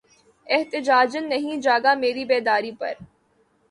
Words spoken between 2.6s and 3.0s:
پر